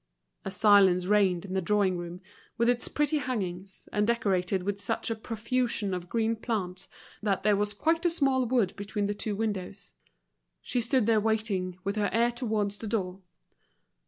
A 0.43 0.49
silence 0.49 1.05
reigned 1.05 1.45
in 1.45 1.53
the 1.53 1.61
drawing 1.61 1.95
room, 1.95 2.21
with 2.57 2.67
its 2.69 2.87
pretty 2.87 3.19
hangings, 3.19 3.87
and 3.93 4.07
decorated 4.07 4.63
with 4.63 4.81
such 4.81 5.11
a 5.11 5.15
profusion 5.15 5.93
of 5.93 6.09
green 6.09 6.35
plants 6.35 6.87
that 7.21 7.43
there 7.43 7.55
was 7.55 7.75
quite 7.75 8.03
a 8.03 8.09
small 8.09 8.47
wood 8.47 8.75
between 8.75 9.05
the 9.05 9.13
two 9.13 9.35
windows. 9.35 9.93
She 10.59 10.81
stood 10.81 11.05
there 11.05 11.21
waiting, 11.21 11.77
with 11.83 11.97
her 11.97 12.09
ear 12.15 12.31
towards 12.31 12.79
the 12.79 12.87
door. 12.87 13.21